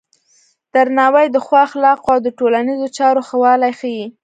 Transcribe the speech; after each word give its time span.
درناوی 0.73 1.25
د 1.31 1.37
ښو 1.45 1.55
اخلاقو 1.67 2.07
او 2.13 2.19
د 2.25 2.27
ټولنیزو 2.39 2.87
چارو 2.97 3.21
ښه 3.27 3.35
والی 3.43 3.71
ښيي. 3.79 4.05